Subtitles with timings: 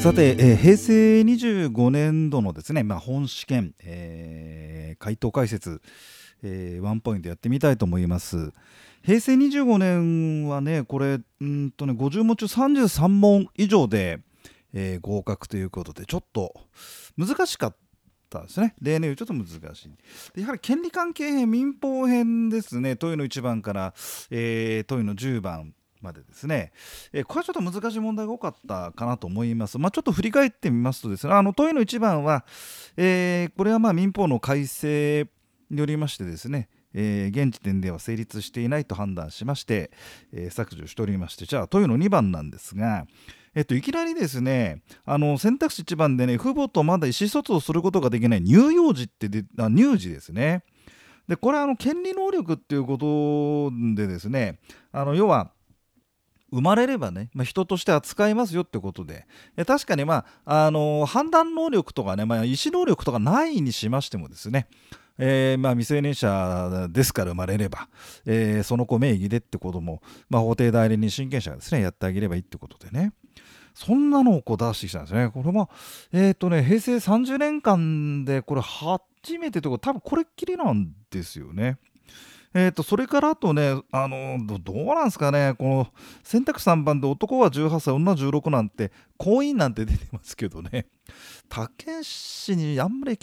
[0.00, 5.82] さて、えー、平成25年度のですね、まあ、本試験、えー、回答解説、
[6.42, 8.50] えー、ワンポイントやってみたいと思います。
[9.02, 14.20] 平成25年はね、これ、うんとね、50問中33問以上で、
[14.72, 16.54] えー、合格ということで、ちょっと
[17.18, 17.76] 難しかっ
[18.30, 18.74] たですね。
[18.80, 20.40] 例年よりちょっと難しい。
[20.40, 23.92] やはり権利関係編、民法編ですね、問いの1番から、
[24.30, 25.74] えー、問いの10番。
[26.00, 26.72] までですね、
[27.12, 29.78] えー、これはちょっと難しい問題が多かったかなと思います。
[29.78, 32.44] まあ、ちょっと振り返ってみますとですね、あの問いの1番は、
[32.96, 35.28] えー、これはま民法の改正
[35.70, 39.90] によりましてですね、えー、現時点では成立していないと判断しまして、
[40.32, 43.06] えー、削除しておりましてじゃあ問いの2番なんですが、
[43.54, 50.64] えっと、いきなりですねあの選択肢1番でね父母とまだ意思疎通をすることができない乳幼児ってであ乳児ですね。
[51.28, 54.58] でこれはあの権利能力っていうことでですね
[54.90, 55.52] あの要は
[56.52, 59.26] 生まれればね、まあ、人として扱いますよってことで、
[59.66, 64.66] 確かに、まあ、あの判断能力とかね、まあ、意思能力とかないにしましてもですね、
[65.18, 67.88] えー、まあ、未成年者ですから生まれれば、
[68.24, 73.12] えー、その子名義でってことも、まあ、法定代理人親権者がですねやってあげればいいってことでね
[73.74, 75.30] そんなのをこう出してきたんですね。
[75.32, 75.70] これも、
[76.12, 81.78] えっ、ー、とね、平成30年間でこれ初めてというか多分これっきりなんですよね。
[82.52, 85.88] えーと、それからあとね、あのどうなんですかね、この
[86.24, 90.86] 選択肢3番で男は18歳、女16なんて、婚姻なんて出てますけどね、
[91.48, 93.18] たけしにあんまり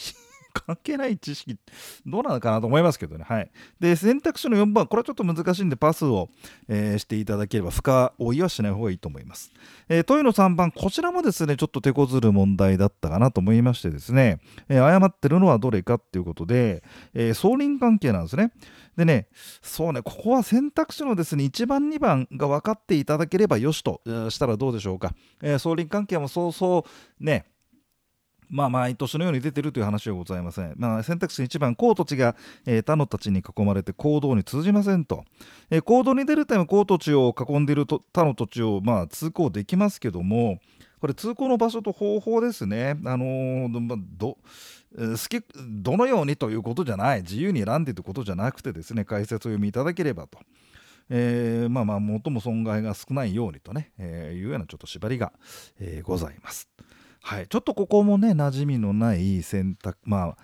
[0.65, 1.57] 関係ない知識、
[2.05, 3.25] どうなのかなと思いますけどね。
[3.27, 3.51] はい。
[3.79, 6.29] で、選択肢の4番、これはちょっと難しいんで、パスを、
[6.67, 9.51] えー、していただければ、深追いはしない方がいいと思います。
[9.89, 18.51] えー、問いの3番、こちらもですね、ちょっと手こずる問題だったかなと思いましてですね、えー、誤ってるのはどれかっていうことで、えー、相輪関係なんですね。
[18.97, 19.27] でね、
[19.61, 25.13] そうね、ここは選択肢のですね、1番、2番が分かっていただければよしとしたらどうでしょうか。
[25.41, 26.85] えー、相輪関係もそうそ
[27.19, 27.45] うね、
[28.49, 30.73] まあ、毎年のように出てるという話はございません。
[30.77, 32.35] まあ、選択肢1番、高土地が、
[32.65, 35.25] えー、他のたちに囲まれて行動に通じませんと。
[35.69, 40.59] えー、行動に出るため高土地を囲んでいると他の土地を、まあ、通行できますけども、
[40.99, 42.97] これ通行の場所と方法ですね。
[43.05, 44.37] あのー、ど
[44.95, 50.39] 好きどのようにということじゃない自由に選んでということじゃなくてですね解説を読みいただければと。
[51.09, 55.31] えー、まあまあ最も損害が少ないようにとね、えー、いうようなちょっと縛りが、
[55.79, 56.67] えー、ございます。
[57.21, 60.37] はい、ちょっとここもね馴染みのない選択まあ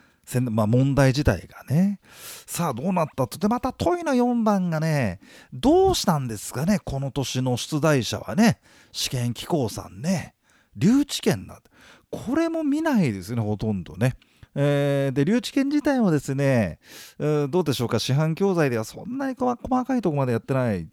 [0.51, 1.99] まあ、問題自体がね。
[2.45, 3.37] さあどうなったと。
[3.37, 5.19] てまた問いの4番がね
[5.51, 8.59] どうしたんですかねこの年の出題者はね。
[8.93, 10.33] 試験機構さんね。
[10.77, 11.69] 留置権なんて。
[12.09, 14.15] これも見ないですねほとんどね。
[14.55, 16.79] えー、で留置権自体もですね、
[17.19, 17.99] えー、どうでしょうか？
[17.99, 20.87] 市販教材ではそんなに細かいとこまでやってない、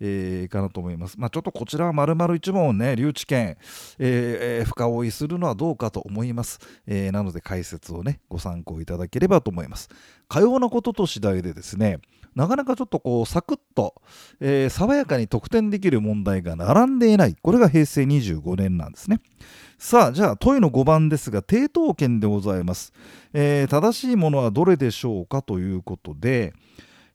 [0.00, 1.18] えー、かなと思います。
[1.18, 3.56] まあ、ちょっとこちらは丸々一問ね留置権、
[3.98, 9.88] えー、深追いするのはどうかと思います、えー、なので解説をねご参考いただければと思います。
[10.28, 11.98] かようなことと次第でですね
[12.34, 13.94] なかなかちょっとこうサクッと、
[14.40, 17.36] えー、爽やかに得点できる問題が並んでいない。
[17.40, 19.20] これが平成25年なんですね。
[19.78, 22.92] さあじゃあ問いの5番ですが抵当権でございます、
[23.32, 26.52] えー、正しいものはどれでしょうかということで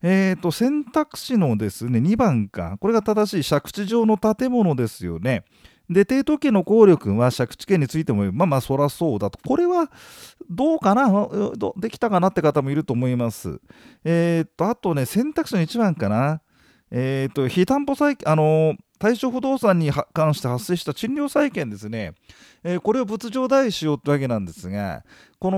[0.08, 2.78] えーと、選択肢のですね2番か。
[2.80, 5.46] これが正しい借地上の建物ですよね。
[5.90, 9.40] で、帝都家の効力は借地権についても、まあまあ、そらそうだと。
[9.46, 9.92] これは
[10.50, 11.10] どうかな？
[11.78, 13.60] できたかなって方もいると思います。
[14.04, 16.42] えっ、と、あとね、選択肢の1番かな。
[16.92, 22.14] えっ、と、非担保債、あの対象不動産に関して発生した賃料債権ですね、
[22.64, 25.04] えー、これを仏上代しようってわけなんですが、
[25.40, 25.52] こ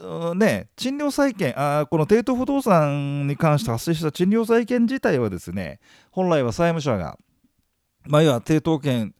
[0.00, 7.16] の、ね、賃料債権あ、この帝都不動産に関して発生した賃料債権自体はですね、本来は債務者が、
[8.06, 9.14] まあ、要は抵当権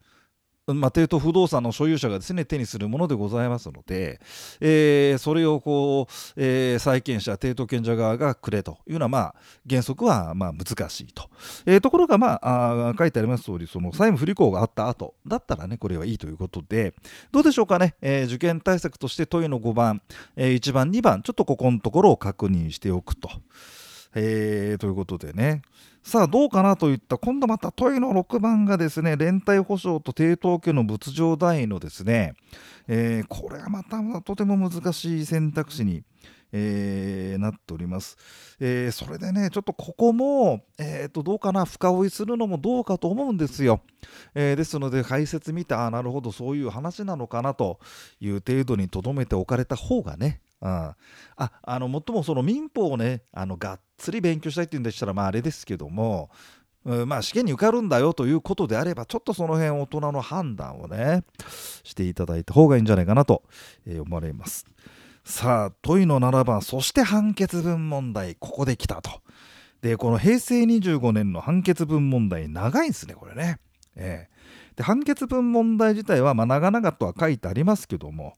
[0.67, 4.19] まあ、帝都不動産の所有者がですね手にするものでございますので、
[4.61, 9.35] えー、それをこう、えー、債権者、帝都権者側がくれというのは、まあ、
[9.69, 11.29] 原則はまあ難しいと、
[11.67, 16.95] えー、ところが、まあ、あ書いてあります通りそり、債務不履行があった後だったらね、これはいいということで、
[17.31, 20.01] どうでしょうかね、えー、受験対策として問いの5番、
[20.37, 23.29] えー、1番、2番、ちょっとここのところを確認しておくと。
[24.15, 25.63] えー、ということでね。
[26.05, 32.35] さあ、どうかなといった、今度また問いの6番がですね、連帯保証と抵当権の仏上代のですね、
[32.87, 36.05] えー、これはまたまたとても難しい選択肢に、
[36.53, 38.19] えー、なっております、
[38.61, 43.81] えー、それでね、ちょっとここも、えー、とどうかな、深追いするのもどうかと思うんですよ。
[44.35, 47.81] えですので、解説見て、あなるほど、そういう話なのかなと
[48.21, 50.97] いう程度にとどめておかれた方がね、うん、あ
[51.37, 56.31] あのもっともその民法をねあのがっつり勉強したいっていうんでしたらまああれですけども
[56.87, 61.25] うん、まあ試験に受かるんだよということであればちょっとその辺大人の判断をね
[61.83, 63.43] していただいた方がいいんじゃないかなと
[63.87, 64.67] 思われます。
[65.25, 69.11] さあ問いの7番そして判決文問題ここで来たと。
[69.81, 73.59] でこの平成25年の判決文問題長いんですねこれね。
[73.97, 78.35] えー、で判決文問題自体はまあ長々とは書いてありますけども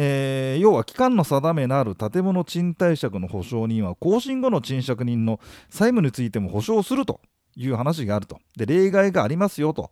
[0.00, 5.40] えー、要は期間の定めのある建物賃貸借の保証人は更新後の賃借人の
[5.70, 7.20] 債務についても保証すると
[7.56, 8.38] いう話があると。
[8.56, 9.90] で、例外がありますよと、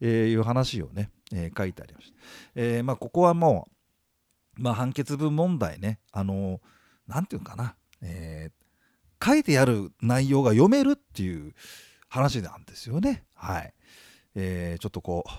[0.00, 2.16] いう話をね、えー、書いてありました。
[2.56, 3.68] え、まあ、ここはも
[4.58, 8.50] う、まあ、判決文問題ね、あのー、て言うかな、え、
[9.24, 11.54] 書いてある内容が読めるっていう
[12.08, 13.24] 話なんですよね。
[13.36, 13.72] はい。
[14.34, 15.30] えー、ちょっとこう、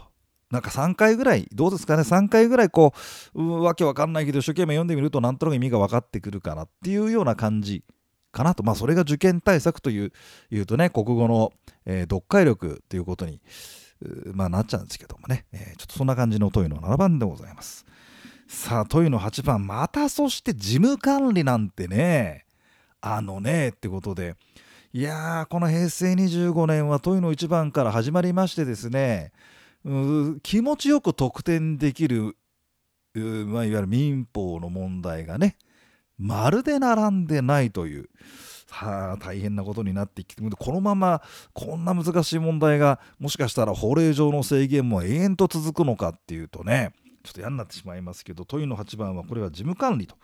[0.53, 2.94] なんか3回ぐらい、どうですかね、3回ぐらいこ
[3.33, 7.83] う、わけわかんないけど、一生懸命読んでみると、なんとなく意味が分かってくるかなっていうような感じ
[8.36, 10.12] かなと、まあ、それが受験対策という
[10.51, 11.53] いうとね国語の、
[11.86, 13.42] えー、読解力ということに、
[14.33, 17.86] まあ、なっちゃうんですけどもね、えー、ちょっとそんな感じの問いの7番でございます。
[18.47, 22.45] さあ問いの8番またそして事務管理なんてね
[23.01, 24.36] あのねってことで
[24.95, 29.33] いやーこの平成25年は問いの1番から始まりましてですね
[30.42, 32.38] 気持ちよく得点できる、
[33.13, 35.57] まあ、いわゆる民法の問題がね
[36.18, 38.09] まるで並んでないという。
[38.69, 41.21] はあ、大変なことになってきてこのまま
[41.53, 46.94] こんな難しい問題がもしかしたら法令上の制限も永遠と続くのかっていうとね
[47.24, 50.15] ちょっと嫌になってしまいますけど問いの8番はこれは事務管理と、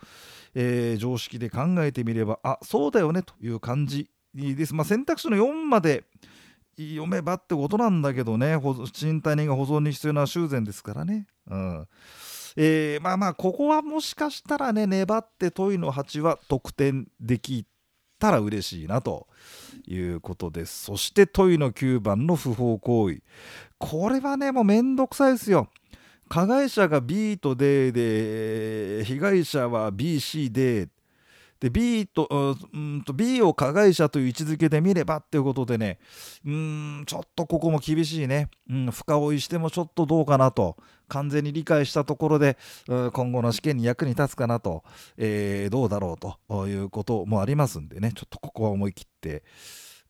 [0.54, 4.74] えー、常識で考えてみればあそうだよねという感じです。
[4.74, 6.04] まあ、選択肢の4まで
[6.76, 8.58] 読めばってことなんだけどね。
[8.92, 11.26] 賃貸人が保存に必要な修繕ですからね。
[11.48, 11.88] うん。
[12.56, 17.64] えー、まあまあここはもしかしたらね粘って問いの8は得点でき
[18.18, 19.26] たら嬉しいなと
[19.86, 20.84] いうことです。
[20.84, 23.22] そして問いの9番の不法行為。
[23.78, 25.68] これはねもうめんどくさいですよ。
[26.28, 30.88] 加害者が B と D で被害者は BC で
[31.62, 36.00] で B とうんと B を加害者という位置づけで見ればっていうことでね
[36.44, 40.76] うんちょっとここも厳しいね、うん、深追いしてもちょっとどうかなと。
[41.08, 42.56] 完全に理解したところで
[43.12, 44.82] 今後の試験に役に立つかなと、
[45.18, 49.42] えー、どうだろうということもありますんでねちょっとここは思い切って。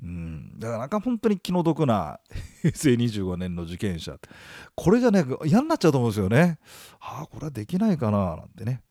[0.00, 2.20] うん、だからなんか本当に気の毒な
[2.62, 4.16] 平成25年の受験者。
[4.76, 6.58] これじゃね嫌になっちゃうと思うんですよね。
[7.00, 8.82] はあこれはできないかななんてね。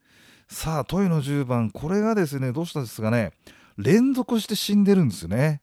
[0.51, 3.31] さあ問いの10番これがですねどうしたんですかね。
[3.77, 5.62] 連続して死んでるんですよね。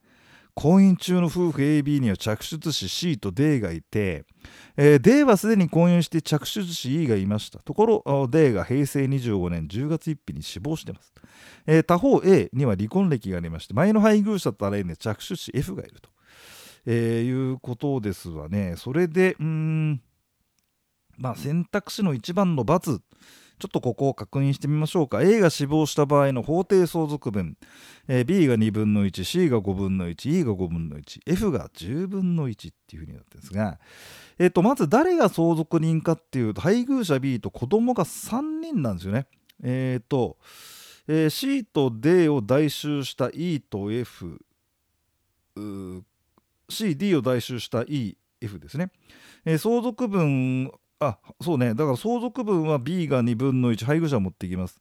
[0.55, 4.25] 婚姻中の夫婦 AB には着出子 C と D がいて、
[4.79, 7.59] えー、D はすでに婚姻して着出子 E がいました。
[7.59, 11.13] ところ D が平成25年10月1日に死亡しています、
[11.67, 16.09] えー、他方 A には離婚歴がありまして前の配偶者とあれね着出子 F がいると、
[16.87, 18.75] えー、いうことですわね。
[18.79, 20.01] それでうん
[21.19, 23.01] まあ選択肢の1番の×
[23.59, 25.23] ちょっとここを確認してみましょうか。
[25.23, 27.57] A が死亡した場合の法定相続分、
[28.07, 33.79] えー、B が2分の 1C が5分の 1E が5分の 1F が10分の1っていうふうになってるんですが、
[34.39, 39.27] えー、とまず誰が相続人かっていうと配偶者 B と子供が3人なんですよね。
[39.63, 40.37] えっ、ー、と、
[41.09, 44.41] えー、C と D を代収した E と F
[46.69, 48.15] CD を代収した EF
[48.59, 48.91] ですね、
[49.45, 51.75] えー、相続分あそうね。
[51.75, 54.81] だから相続分は B が2分の1配偶者を持っていきます。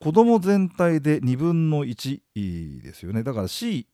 [0.00, 3.22] 子供全体で2分の1ですよね。
[3.22, 3.86] だから CEF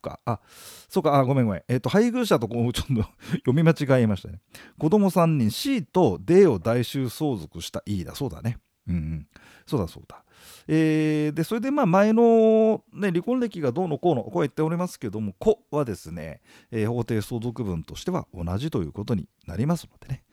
[0.00, 0.20] か。
[0.24, 0.40] あ
[0.88, 1.14] そうか。
[1.16, 1.62] あごめんごめん。
[1.68, 3.02] えっ、ー、と配偶者とこう ちょっと
[3.46, 4.40] 読み間違えましたね。
[4.78, 7.82] 子供3人 C と D を代収相続した。
[7.86, 8.14] E だ。
[8.14, 8.58] そうだね。
[8.88, 9.26] うん、うん、
[9.66, 10.24] そうだそうだ。
[10.66, 20.24] えー、でそれでまあ前の、ね、離婚歴がどうのこうのこう言っておりますけども子はですね、えー、法定相続分としては同じということになりますのでね。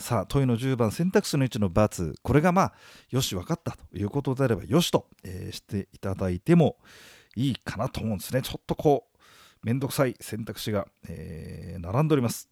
[0.00, 2.72] さあ問いの10番選択肢の1の×これがまあ
[3.10, 6.78] よし分かったということであればよしと、えー、していただいても
[7.36, 8.40] いいかなと思うんですね。
[8.40, 9.18] ちょっとこう
[9.62, 12.48] めんどくさい選択肢が、えー、並んでおります。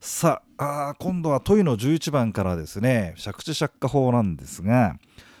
[0.00, 3.14] さああ今度は問いの11番からですね。
[3.24, 4.96] 借地借家法なんですが。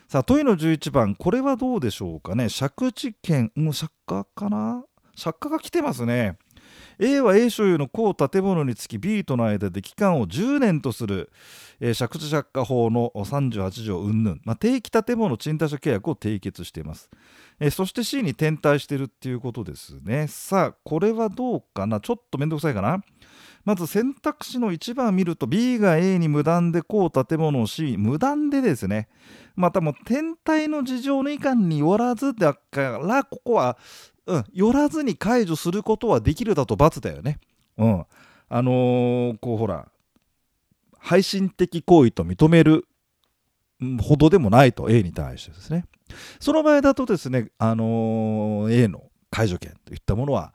[0.08, 2.48] さあ問いの11番これはどうでしょうかね。
[2.48, 3.74] 借地権借
[4.06, 4.84] 家かな？
[5.22, 6.38] 借家が来てますね。
[6.98, 11.30] A は A 所有の公建物につき B との間で期間を10年とする、
[11.80, 17.08] えー、借地借家法の38条云々、まあ、定期建物賃貸借契約を締結しています、
[17.60, 20.26] えー、そして C に転退してるっていうことですね。
[20.28, 22.00] さあこれはどうかな？
[22.00, 23.02] ちょっとめんどくさいかな？
[23.64, 29.08] まず選択肢の1番見ると B が A に無断でこう建物を C 無断でですね。
[29.54, 33.76] またもう天体の事情のいかんによらずだからここは
[34.26, 37.40] うん、寄らずに解除することはできるだと×だよね。
[37.76, 38.06] うん、
[38.48, 39.88] あのー、こうほら
[40.98, 42.86] 配信的行為と認める
[44.00, 45.86] ほどでもないと A に対してですね
[46.38, 50.52] その場合だとですね、あのー、A の解除権といったものは、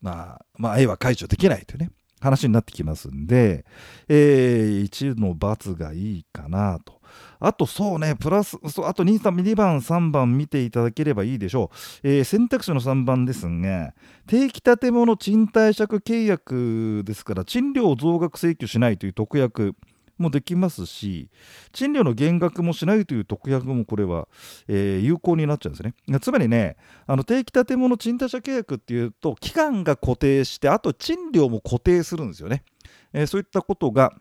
[0.00, 1.90] まあ、まあ、A は解除できないというね
[2.20, 3.64] 話になってきますんで、
[4.08, 6.95] えー、1の×がいいかなと。
[7.38, 11.70] あとそうね、プラス、そうあと2、2番、3番見ていただければいいでしょ
[12.02, 12.08] う。
[12.08, 13.94] えー、選択肢の3番ですが、
[14.26, 19.74] 定期建物賃貸借契約ですから、賃料を増額請求しないという特約。
[20.18, 21.28] もできますし
[21.72, 24.28] 賃料の減額もしないという特約もこれは、
[24.68, 26.76] えー、有効になっちゃうんですねつまりね
[27.06, 32.64] あの定期建物賃貸借契約っていうと期間が固定してあと賃料も固定するんですよね、
[33.12, 34.12] えー、そういったことが、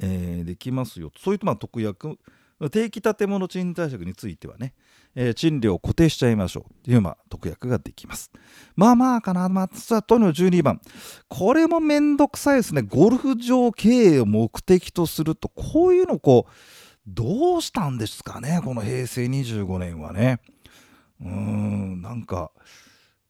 [0.00, 2.18] えー、できますよそういったまあ特約
[2.70, 4.74] 定期建物賃貸借についてはね、
[5.14, 8.32] えー、賃料を固定しちゃいましょうという、まあ、特約ができます。
[8.74, 10.80] まあまあかな、まあ、との12番。
[11.28, 12.82] これもめんどくさいですね。
[12.82, 16.52] ゴルフ場経営を目的とすると、こういうのこう、
[17.06, 20.40] どうしたんですかね、この平成25年はね。
[21.20, 22.50] うーん、なんか、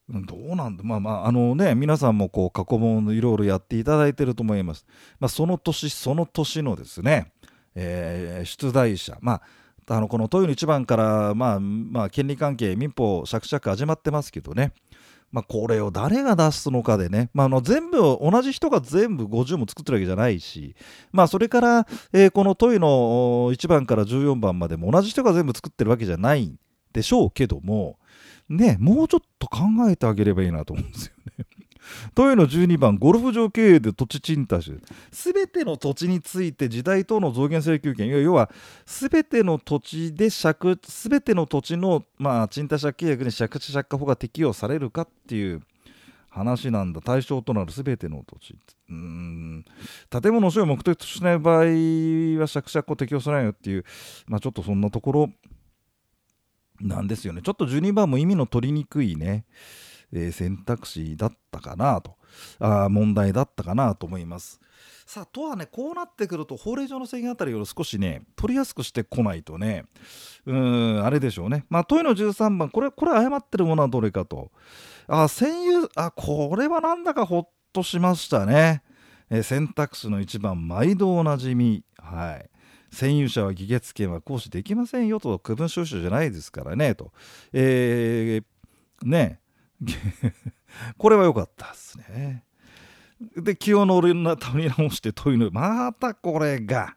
[0.09, 0.83] どうなんだ。
[0.85, 4.87] まあまああのね皆さんもこう過去問いろいろやっていただいてると思います、
[5.21, 7.33] まあ、その年その年のですね
[7.81, 9.41] えー、出題者、ま
[9.87, 14.73] あ、あのこの問いの一番から、まあまあ、権利関係民法しゃくしゃく始まってますけどね、
[15.31, 20.75] まあ、これを誰が出すのかでね、まあ、あの全部同じ人が全部50も作ってるわけじゃないし、
[21.13, 22.87] まあ、それから、えー、この問いの
[23.53, 26.57] 1番から14番までも同じ人が全部作ってるわけじゃないん
[26.93, 27.99] でしょうけども
[28.49, 31.47] ねもうちょっと考えてあげればいいなと思うんですよね。
[32.15, 34.73] 問いの12番ゴルフ場経営で土地賃貸
[35.11, 38.51] すべての土地について時代等の増減請求権要は
[38.85, 45.63] すべての土地で借すべての土地の、まあ、賃貸借契約に借地借家法が適用されるかっていう
[46.29, 48.57] 話なんだ対象となるすべての土地
[48.91, 49.65] うん
[50.11, 53.85] 建物の所有を目的としない場合は借地借家を適用されないよっていう、
[54.27, 55.31] まあ、ちょっとそんなところ
[56.81, 57.43] なんですよね。
[57.43, 59.45] ちょっと12番も意味の取りにくいね。
[60.13, 62.17] えー、選択肢だったかなと。
[62.59, 64.61] あ問題だったかなと思います。
[65.07, 69.85] さあとはねこうなってくると法令上の制限あたりを少しね取りやすくしてこないとね。
[70.47, 71.65] うんあれでしょうね。
[71.69, 74.51] まあ問いの13番これこれ誤ってるものはどれかと。
[75.07, 78.83] あ占有あこれはなんだかほっとしましたね、
[79.31, 81.85] えー、選択肢の1番毎度おなじみ。
[81.99, 82.51] はい。
[82.93, 87.13] 占有者は議決権は行使できませんよと区分収集じゃないですからねと
[87.53, 89.41] えー、ね
[90.97, 92.45] これは良かったですね。
[93.37, 96.97] で気を乗りな取り直して問いのまたこれが。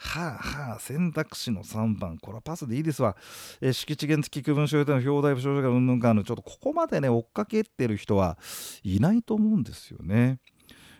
[0.00, 3.16] はあはあ選択肢の3番これはパスでいいですわ、
[3.60, 8.38] えー、敷地原付区分所有での表題不詳者がうんぬんかんちょっとここまでね追っかけてる人は
[8.84, 10.38] いないと思うんですよね。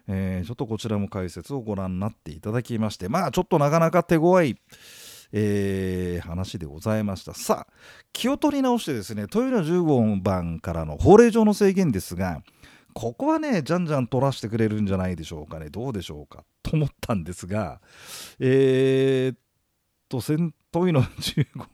[0.08, 4.56] えー、ちょっとこちらも解説をご覧になっていただきましてまあちょっとなかなか手強い
[5.30, 7.34] えー、話でございました。
[7.34, 7.72] さあ
[8.14, 12.42] 気を取り直してですね豊田15番からの法令上の制限ですが
[12.94, 15.68] ここはねじゃんじゃん取らせてくれるんじゃないでしょうかね。
[15.68, 16.44] どうでしょうか。
[16.62, 17.80] と思ったんですが
[18.38, 19.38] えー、っ
[20.08, 21.66] と先問いの15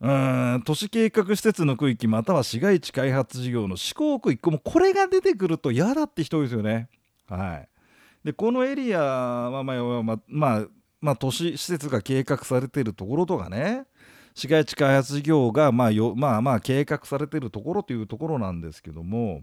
[0.00, 6.88] 都市計画施設の区域または市街地開発事業の施行区域もこれが出てくると嫌だって人ですよね。
[7.28, 7.68] はい、
[8.24, 10.66] でこのエリアはまあまあ、まあ、
[11.02, 13.84] まあ、都市施設が計画されているところとかね
[14.34, 19.42] 市街地開発事業がまあよまあまあ計画されているところというところなんですけども、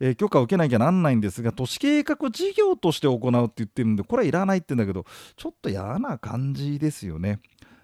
[0.00, 5.04] えー、許可を受けなきゃなんないんですが都市計画事業として行うって言ってるんでこれはいらないって言うんだけど
[5.36, 7.40] ちょっと嫌な感じですよね。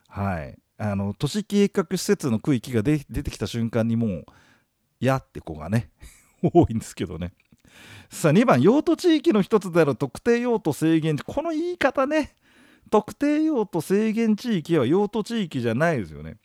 [0.09, 4.25] はいあの都市計画施設の区域が出てきた瞬間にもう
[4.99, 5.91] 嫌って子がね
[6.43, 7.35] 多いんですけどね。
[8.09, 12.35] さあ2番用途地域の一つである特定用途制限この言い方ね
[12.91, 16.39] 特定用途制限地域は用途地域じゃないですよね。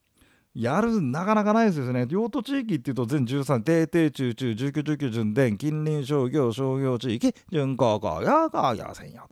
[0.53, 2.05] やる、なかなかないですよね。
[2.09, 9.27] 用途地域っていうと全13、定定中中、19、19、順伝、近隣商業、商業地域、準高校、やがやせんよ。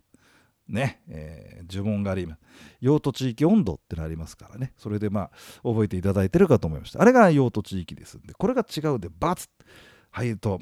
[0.67, 2.41] ね、えー、呪文があります。
[2.81, 4.73] 用途地域温度ってのありますからね。
[4.77, 5.31] それでまあ、
[5.63, 7.01] 覚えていただいてるかと思いました。
[7.01, 9.49] あれが用途地域ですんで、これが違うで、×。
[10.11, 10.59] はい、と、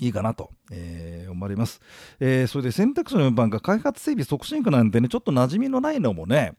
[0.00, 1.80] いいかなと、えー、思われます、
[2.18, 6.54] えー、それで選択肢の4番が開発整備促進区なんでね、ちょっと馴染みのないのもね、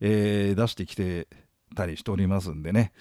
[0.00, 1.28] えー、出してきて
[1.74, 2.92] たりしておりますんでね、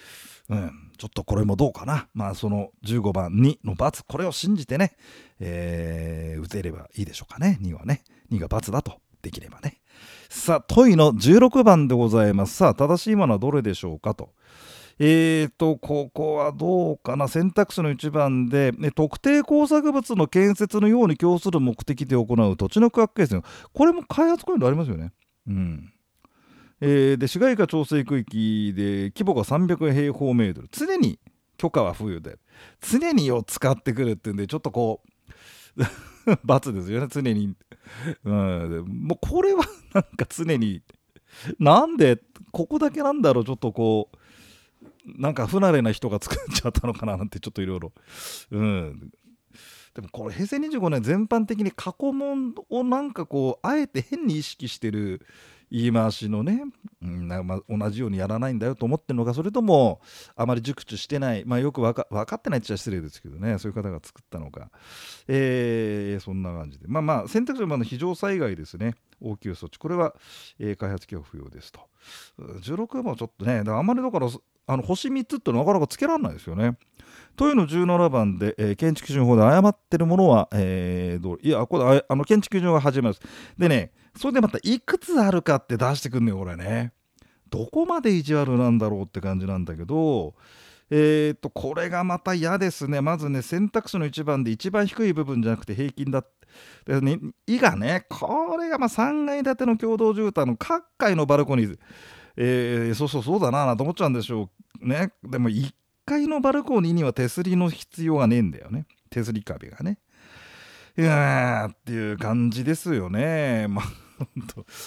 [0.49, 2.07] うん、ちょっとこれもどうかな。
[2.13, 4.95] まあ、その15番2の×、これを信じてね、
[5.39, 7.59] えー、打てればいいでしょうかね。
[7.61, 8.03] 2はね。
[8.31, 9.81] 2が×だと、できればね。
[10.29, 12.55] さあ、問いの16番でございます。
[12.55, 14.33] さあ、正しいものはどれでしょうかと。
[14.99, 23.43] えーと、ここはどうかな、選択肢の1番で、ね、特定工作物の建設のように供する目的で行う土地の区画形成、
[23.73, 25.13] これも開発行為でありますよね。
[25.47, 25.93] うん
[26.79, 31.19] えー、で市街化調整区域で規模が300平方メートル、常に
[31.57, 32.37] 許可は付与で、
[32.81, 35.09] 常にを使ってくるっていうんで、ちょっとこう、
[36.43, 37.55] 罰ですよね、常に。
[38.25, 40.81] うん、もうこれはなんか常に、
[41.59, 44.17] なんで、ここだけなんだろう、ちょっとこう。
[45.15, 47.93] なんか不慣れな人が作っちゃったのかななんてちょっといろいろ
[48.51, 49.11] うん
[49.95, 55.25] でもこれ平成25年全般的に過去問をなんかこうあえて変に意識してる
[55.71, 56.63] 言い回しのね、
[57.01, 60.01] うんま、同じようにやらないんだよと思ってるのかそれとも
[60.35, 64.69] あまり熟知してない、まあ、よく分か分かってないっちゃ失礼ですけどねそういう方が作ったのか、
[65.27, 66.85] えー、そんな感じで。
[66.87, 68.95] まあまあ選択肢は非常災害ですね。
[69.21, 69.79] 応急措置。
[69.79, 70.15] これは、
[70.59, 71.81] えー、開発協不要ですと。
[72.61, 74.29] 16もちょっとねあまりだから
[74.69, 76.77] あの星3つってなかなかつけられないですよね。
[77.35, 83.21] というの17番で、えー、建築基準法で誤ってるものは、えー、どういやこれあの建築基準が始まります。
[83.57, 86.93] でねそれでまたいくつあるかって出してくんのよこれね。
[87.49, 90.35] どこまで意地悪なんだろうって感じなんだけど
[90.89, 93.01] えーと、これがまた嫌ですね。
[93.01, 96.23] まずね、選択肢の1番で一番低い部分じゃなくて平均だ。
[96.85, 101.77] でね、いがね、これがまあ3階建ての共同住宅の各階のバルコニー。
[102.37, 105.73] えー、そうそうそうだなと思っちゃうんでしょうねでも1
[106.05, 109.97] 階のバルコニーには手すりの必要がねえんだよね手すり壁がね
[110.97, 113.85] いやーっていう感じですよねまあ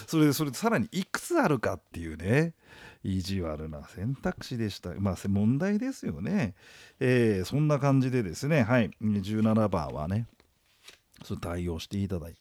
[0.07, 2.55] それでそれでさらにいくつあるかっていうね。
[3.03, 4.91] 意地悪な選択肢でした。
[4.99, 6.55] まあ問題ですよね。
[6.99, 10.27] えー、そんな感じでですね、はい、17番はね、
[11.25, 12.39] それ対応していただいて。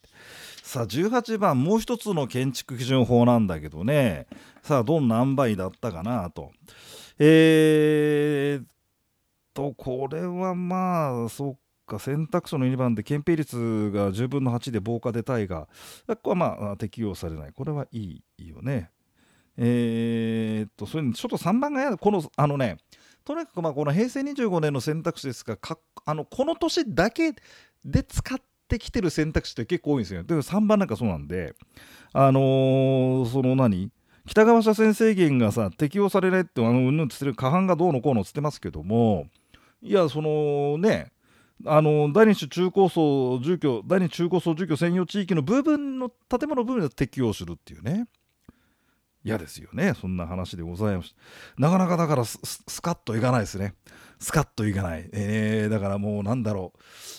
[0.62, 4.26] さあ18番もう一つの建築基準法なんだけどね。
[4.62, 6.52] さあどんな塩梅だったかなと。
[7.18, 8.66] えー、っ
[9.54, 11.56] とこれはまあそっ
[11.90, 15.68] か選択肢の2番で憲兵率が10分の8で防火で対が
[16.06, 17.52] ここはまあ適用されない。
[17.52, 18.90] これはいいよね。
[19.56, 21.98] えー、っとそれにちょっと3番がやだ。
[21.98, 22.78] このあのね
[23.24, 25.58] とにかくまあこの平成25年の選択肢ですが
[26.06, 27.34] あのこの年だけ
[27.84, 28.38] で使っ
[28.68, 30.22] てきてる選択肢って結構多いんですよ。
[30.22, 31.54] で3番なんかそうなんで、
[32.12, 33.90] あのー、その何？
[34.26, 39.26] 北川車線制限がさ適用されないってあのうんぬんつってる過半がどうのこうのつってますけども。
[39.82, 41.10] いやそのね
[41.66, 48.06] あの第二種中高層住居第二中高層住居専用地域の部分の建物部分で適用するっていうね。
[49.22, 49.92] 嫌ですよね。
[50.00, 51.14] そんな話でございます
[51.58, 52.40] なかなかだからス
[52.80, 53.74] カッといかないですね。
[54.18, 56.72] スカッといかない、えー、だからもうなんだろ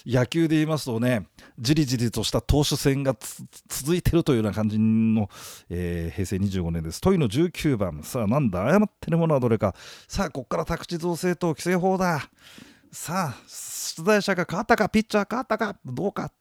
[0.08, 0.10] う。
[0.10, 1.28] 野球で言いますとね
[1.60, 3.16] じりじりとした投手戦が
[3.68, 5.30] 続いてるというような感じの、
[5.70, 7.02] えー、平成25年です。
[7.02, 8.02] 問いの19番。
[8.02, 8.66] さあなんだ？
[8.66, 9.76] 誤ってるものはどれか。
[10.08, 12.32] さあここから宅地造成等規制法だ。
[12.92, 16.32] さあ出題者が変わったかピッチャー変わったかどうか。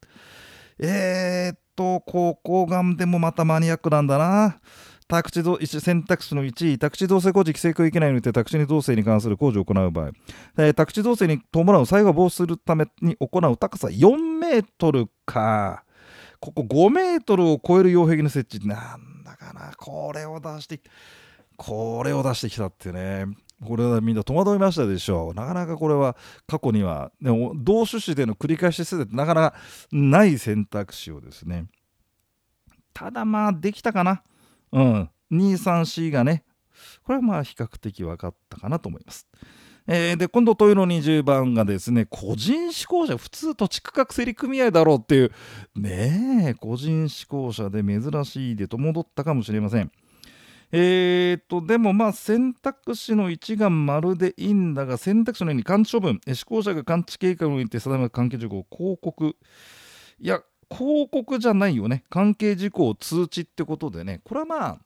[0.78, 4.60] えー、っと高校眼でもまたマニアックなんだな。
[5.06, 5.42] 宅地
[5.80, 10.10] 選択肢の1位、宅地造成工事規制区域内において宅地造成に関する工事を行う場合、
[10.56, 15.84] えー、宅地造成に伴う災害を防止するために行う高さ4メートルか、
[16.38, 20.80] ここ5メートルを超える擁壁の設置、なんだかな、これを出して、
[21.56, 23.26] これを出してきたってね。
[23.64, 25.35] これはみんな戸惑いましたでしょう。
[25.35, 29.57] なかなかこれは過去には、でも同種子での繰り返し世代ってなかなか
[29.92, 31.66] ない選択肢をですね。
[32.94, 34.23] ただまあできたかな。
[34.73, 36.44] うん、234がね
[37.03, 39.27] これはまあ比較的分かったかなと思います。
[39.87, 45.33] えー、で今度問いの20番がですね個人志向者普通土地区画整理組合だろうっていう
[45.75, 49.90] ねえ個人志向者で珍しいでと戻ったかもしれません。
[50.72, 59.37] えーと、でもまあ選択肢の1が丸でいいんだが選択肢の2に監視処分施行者が監視計画において定める関係事項広告
[60.20, 64.78] いや広告じゃないよね関係事項通知ってことでねこれはまあ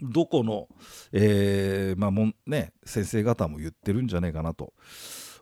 [0.00, 0.68] どこの、
[1.12, 4.72] えー、まあもね、先生方も言ってるんじゃないかなと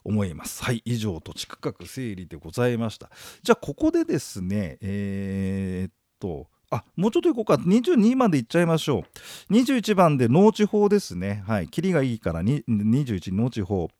[0.05, 0.63] 思います。
[0.63, 3.11] はい、以上土地区画整理でございました。
[3.43, 7.55] じゃあここでですね、えー、っと、あもうちょっといこうか。
[7.55, 9.05] 22までいっちゃいましょ
[9.51, 9.53] う。
[9.53, 11.45] 21番で農地法ですね。
[11.47, 11.69] はい。
[11.69, 13.91] キリがいいから21農地法。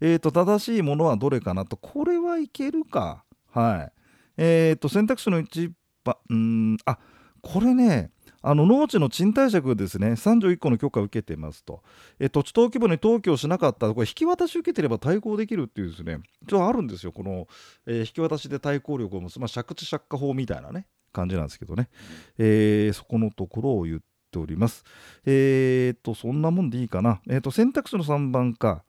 [0.00, 1.76] えっ、ー、と正しいものはどれかなと。
[1.76, 3.24] これはいけるか。
[3.50, 3.92] はい。
[4.36, 5.72] えっ、ー、と選択肢の1
[6.04, 6.98] 番うんあ
[7.40, 8.10] これね
[8.40, 10.12] あの農地の賃貸借ですね。
[10.12, 11.82] 31個の許可を受けてますと、
[12.20, 13.92] え土地登記簿に登記をしなかった。
[13.92, 16.20] これ引き渡し受けてれば対抗できるっていうですね。
[16.46, 17.12] ちょっとあるんですよ。
[17.12, 17.48] この、
[17.86, 20.86] えー、引き渡しで対抗力を持つ、まあ、借地借家法みたいなね。
[21.12, 21.88] 感じなんですけどね、
[22.38, 24.84] えー、そこのところを言っております。
[25.24, 27.20] えー、とそんなもんでいいかな。
[27.28, 28.84] えー、と選択肢の3番か。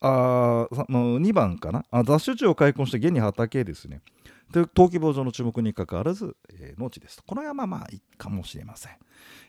[0.00, 1.84] あ2番かな。
[1.90, 4.02] あ雑種地を開墾して現に畑ですね。
[4.52, 7.22] で登記簿上の注目にかかわらず、えー、農地ですと。
[7.26, 8.92] これはまあいいかもしれません。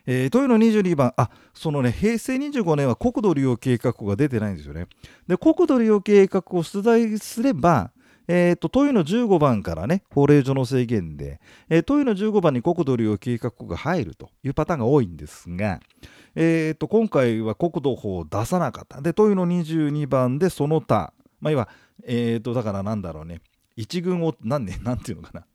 [0.06, 4.86] えー、というの22番、あそのね、平成25年は国土利用計画が出てないんですよね。
[5.26, 7.90] で、国土利用計画を出題すれば、
[8.28, 15.80] えーと、問いの15番からね、法令上の制限で、えー、問いの15番に国土利用計画が入るというパターンが多いんですが、
[16.34, 19.00] えーと、今回は国土法を出さなかった。
[19.00, 21.68] で、問いの22番でその他、まあ、いわ、
[22.04, 23.40] えーと、だからなんだろうね、
[23.76, 25.46] 一軍を、なんね、なんていうのかな。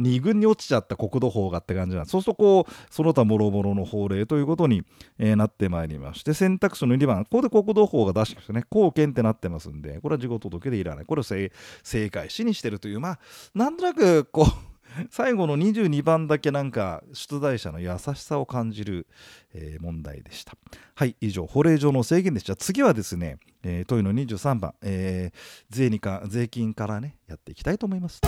[0.00, 4.82] 2軍に落ちちゃった国土法がって感じなんですそうするとこうその他もろもろの法令ということに、
[5.18, 11.50] えー、なってまいりまして選択肢の2番ここで国土法が出してましたね公権ってなってますんでこれは事後届でいらないこれを正
[12.10, 13.18] 解しにしてるというまあ
[13.54, 14.70] なんとなくこう
[15.10, 19.06] 最後の22番だけなんか出題者の優しさを感じる、
[19.54, 20.54] えー、問題でした。
[20.94, 22.56] はい、以上、法令上の制限でした。
[22.56, 25.38] 次はですね、えー、問いの23番、えー、
[25.70, 28.20] 税にか税金からね、やっていきたいと思います。